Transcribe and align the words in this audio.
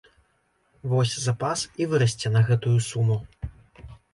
Вось 0.93 1.13
запас 1.27 1.59
і 1.85 1.89
вырасце 1.93 2.27
на 2.39 2.45
гэтую 2.51 2.75
суму. 2.89 3.21